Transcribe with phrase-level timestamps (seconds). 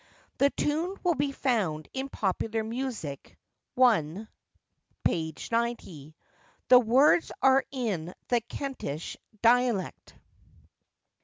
[0.39, 3.37] The tune will be found in Popular Music,
[3.79, 4.25] I.,
[5.05, 6.15] 90.
[6.69, 10.15] The words are in the Kentish dialect.